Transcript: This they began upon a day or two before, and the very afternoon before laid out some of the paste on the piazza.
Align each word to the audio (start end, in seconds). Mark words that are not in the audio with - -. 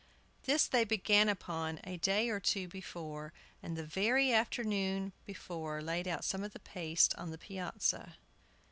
This 0.45 0.65
they 0.67 0.83
began 0.83 1.29
upon 1.29 1.79
a 1.83 1.95
day 1.97 2.29
or 2.29 2.39
two 2.39 2.67
before, 2.67 3.33
and 3.61 3.77
the 3.77 3.85
very 3.85 4.33
afternoon 4.33 5.13
before 5.27 5.79
laid 5.79 6.07
out 6.07 6.23
some 6.25 6.43
of 6.43 6.53
the 6.53 6.59
paste 6.59 7.13
on 7.19 7.29
the 7.29 7.37
piazza. 7.37 8.15